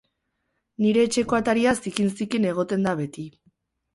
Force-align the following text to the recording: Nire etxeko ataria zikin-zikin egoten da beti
Nire 0.85 1.03
etxeko 1.07 1.37
ataria 1.39 1.75
zikin-zikin 1.83 2.47
egoten 2.53 2.87
da 2.89 2.97
beti 3.03 3.27